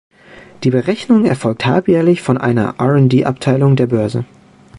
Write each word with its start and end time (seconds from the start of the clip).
Die 0.63 0.71
Berechnung 0.71 1.25
erfolgt 1.25 1.63
halbjährlich 1.67 2.23
von 2.23 2.39
einer 2.39 2.73
R&D-Abteilung 2.79 3.75
der 3.75 3.85
Börse. 3.85 4.25